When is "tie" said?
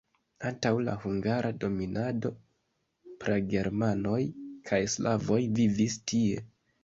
6.13-6.43